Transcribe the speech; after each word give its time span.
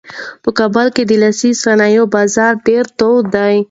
په 0.43 0.49
کابل 0.57 0.87
کې 0.95 1.03
د 1.09 1.11
لاسي 1.21 1.51
صنایعو 1.63 2.11
بازار 2.15 2.53
ډېر 2.67 2.83
تود 2.99 3.23
دی. 3.35 3.57